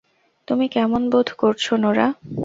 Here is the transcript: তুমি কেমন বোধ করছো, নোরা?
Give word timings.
তুমি 0.47 0.65
কেমন 0.67 1.01
বোধ 1.09 1.27
করছো, 1.37 1.71
নোরা? 1.75 2.07